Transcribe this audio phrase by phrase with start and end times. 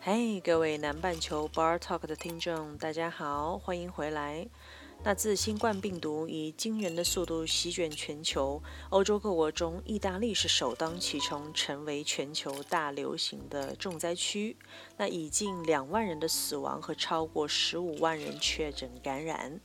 [0.00, 4.46] 嘿，各位南半球 Bar Talk 的听众，大家好，欢迎回来。
[5.02, 14.56] 那自新冠病毒以惊人的速度席卷全球，欧洲各国中，意大利是首当其冲，成为全球大流行的重灾区。
[14.96, 19.60] 那已近两万人的死亡和超过十五万人确诊感染。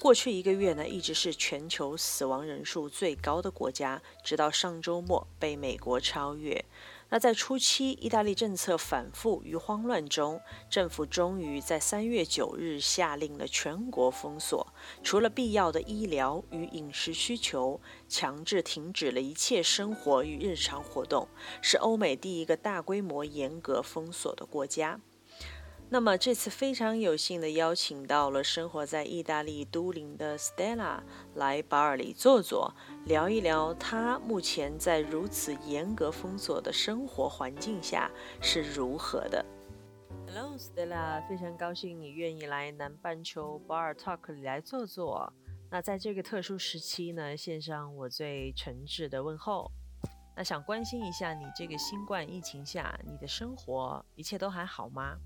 [0.00, 6.64] 过去一个月呢，一直是全球死亡人数最高的国家，直到上周末被美国超越。
[7.10, 21.26] 那在初期，意大利政策反复与慌乱中，政府终于在三月九日下令了全国封锁，除了必要的医疗与饮食需求，强制停止了一切生活与日常活动，
[21.62, 25.00] 是欧美第一个大规模严格封锁的国家。
[25.90, 31.00] 那么这次非常有幸的邀请到了生活在意大利都灵的 Stella
[31.34, 32.74] 来巴尔里坐坐，
[33.06, 38.10] 聊一聊她目前在如此严格封锁的生活环境下
[38.42, 39.42] 是如何的。
[40.26, 45.32] Hello Stella，非常高兴你愿意来南半球 Bar Talk 里来坐坐。
[45.70, 49.72] 那在这个特殊时期呢，献上我最诚挚的问候。
[50.36, 55.16] 那想关心一下你这个新冠疫情下，你的生活一切都还好吗？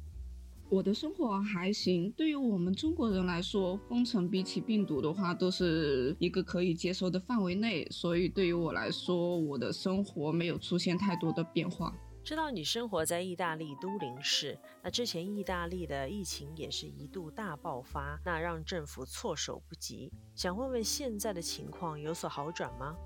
[0.72, 11.94] 我的生活还行，对于我们中国人来说，封城比起病毒的话，都是一个可以接受的范围内，所以对于我来说，我的生活没有出现太多的变化。
[12.24, 20.10] 知道你生活在意大利都灵市，那之前意大利的疫情也是一度大爆发，那让政府措手不及。
[20.34, 22.96] 想问问现在的情况有所好转吗？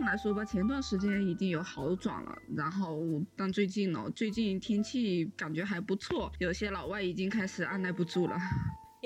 [0.00, 8.36] 来说吧，前段时间已经有好转了，然后但最近呢，最近天气感觉还不错，有些老外已经开始按捺不住了。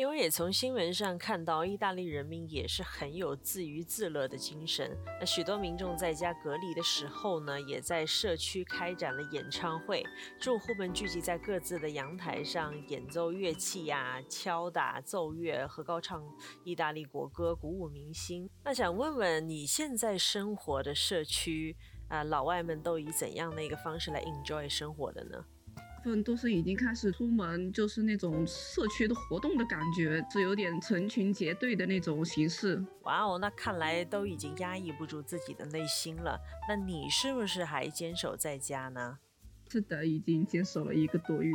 [0.01, 4.97] 因为也从新闻上看到，意大利人民也是很有自娱自乐的精神。
[5.19, 10.03] 那许多民众在家隔离的时候呢，也在社区开展了演唱会，
[10.41, 16.27] 住户们聚集在各自的阳台上演奏乐器呀、敲打奏乐和高唱
[16.65, 18.49] 意大利国歌，鼓舞民心。
[18.65, 21.77] 那想问问你现在生活的社区
[22.09, 25.45] 啊，老外们都以怎样的一个方式来 enjoy 生活的呢？
[26.03, 32.83] 分都是已经开始出门，就是那种社区的活动的感觉，是有点成群结队的那种形式。
[33.03, 36.39] 哇哦，那看来都已经压抑不住自己的内心了。
[36.69, 39.19] 那你是不是还坚守在家呢？
[39.71, 41.55] 是的，已经坚守了一个多月。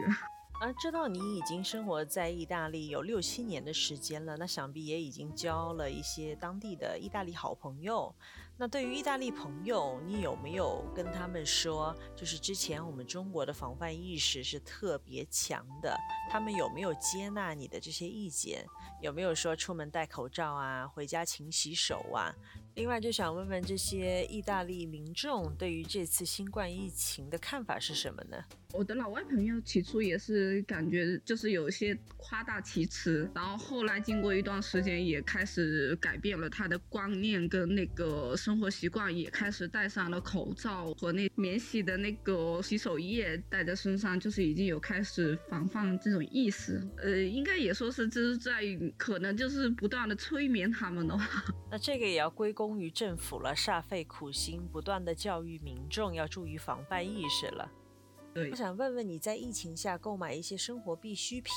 [0.59, 8.13] 啊，知道你已经生活在意大利有六七年的时间了，那想必也已经交了一些当地的意大利好朋友。
[8.57, 15.93] 那对于意大利朋友，你有没有跟他们说，就是之前我们中国的防范意识是特别强的？
[16.31, 18.65] 他们有没有接纳你的这些意见？
[19.01, 22.33] 有没有说出门戴口罩啊，回家勤洗手啊？
[22.75, 28.37] 另外，就想问问这些意大利民众对于这次新冠疫情的看法是什么呢？
[28.73, 38.35] 我的老外朋友起初也是感觉就是有些夸大其词，然后后来经过一段时间，也开始改变了他的观念跟那个。
[38.35, 46.85] 生活习惯也开始戴上了口罩和那免洗的那个洗手液带在身上，就是已经有开始防范这种意识。
[46.97, 48.61] 呃，应该也说是就是在
[48.97, 51.45] 可能就是不断的催眠他们的话。
[51.71, 57.69] 那这个也要归功于政府了，煞费苦心，不断的教育民众要注意防范意识了。
[58.33, 61.51] 对，我想问问你在疫情下购买一些生活必需品，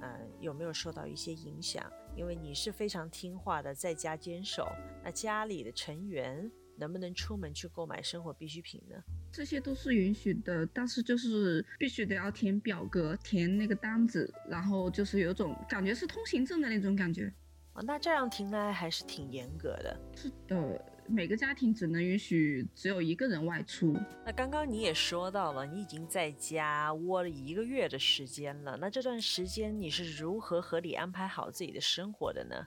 [0.00, 1.84] 呃，有没有受到一些影响？
[2.16, 4.66] 因为你是非常听话的，在家坚守。
[5.04, 8.96] 那家里的成员能不能出门去购买生活必需品呢？
[9.30, 17.32] 这些都是允许的，但是就是必须得要填表格，填那个单子，然后就是有种感觉是通行证的那种感觉。
[17.74, 20.00] 哦，那这样听来还是挺严格的。
[20.16, 20.84] 是的。
[21.06, 23.94] 每个家庭只能允许只有一个人外出。
[24.24, 28.74] 那刚刚你也说到了，你已经在家窝了一个月的时间了。
[28.80, 32.66] 那这段时间你是如何合理安排好自己的生活的呢？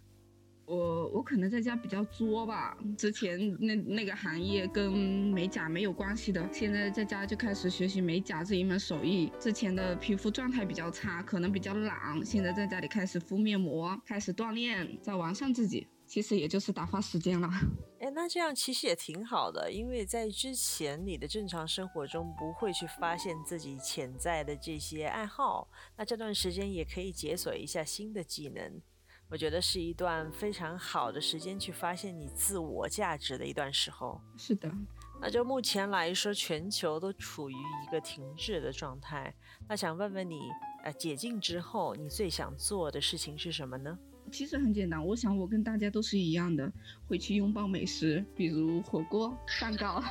[0.67, 2.77] 我我可能在家比较作吧。
[2.97, 9.31] 之前那那个行业跟美甲没有关系的，现在在家就开始学习美甲这一门手艺。
[9.39, 15.87] 之前的皮肤状态比较差，可能比较懒，现在在家里开始敷面膜，开始锻炼，在完善自己。
[16.05, 17.49] 其实也就是打发时间了。
[17.99, 28.81] 哎，那这样其实也挺好的，因为在之前你的正常生活中不会去发现自己潜在的这些爱好，那这段时间也可以解锁一下新的技能。
[29.29, 34.21] 我觉得是一段非常好的时间去发现你自我价值的一段时候。
[34.37, 34.71] 是的，
[35.19, 39.33] 那就目前来说，全球都处于一个停滞的状态。
[39.67, 40.39] 那想问问你，
[40.83, 43.97] 呃，解禁之后你最想做的事情是什么呢？
[44.31, 46.71] 其实很简单，我想我跟大家都是一样的，
[47.07, 50.01] 会去拥抱美食，比如火锅、蛋糕。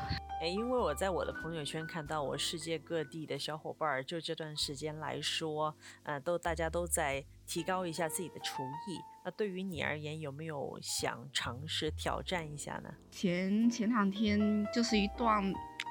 [0.42, 8.98] 诶，因为我在我的朋友圈看到我世界各地的小伙伴儿，就这段时间来说，呃，都大家都在提高一下自己的厨艺。
[9.24, 12.94] 那对于你而言，有没有想尝试挑战一下呢？
[13.10, 15.42] 前前两天就是一段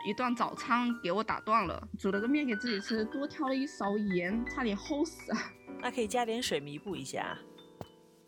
[0.07, 5.33] 一段早餐给我打断了，煮了个面给自己吃，多挑了一勺盐，差点齁死。
[5.81, 7.35] 那可以加点水弥补一下，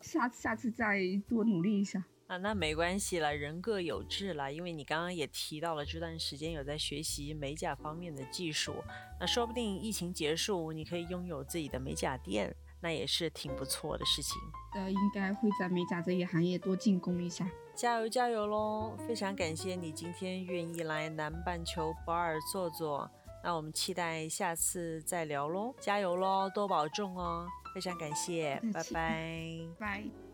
[0.00, 2.04] 下下次再多努力一下。
[2.28, 4.50] 啊，那没关系了，人各有志啦。
[4.50, 8.74] 因为你刚刚也提到了这段时间有在学习美甲方面的技术，
[9.18, 14.36] 那说不定疫情结束，你可以拥有自己的美甲店，那也是挺不错的事情。
[14.74, 17.48] 呃，应该会在美甲这一行业多进攻一下。
[17.74, 18.94] 加油加油喽！
[19.06, 23.10] 非常感谢你今天愿意来南半球保尔坐坐，
[23.42, 25.74] 那我们期待下次再聊喽。
[25.80, 27.46] 加油喽，多保重哦！
[27.74, 29.58] 非常感谢，拜拜。
[29.80, 30.27] 拜。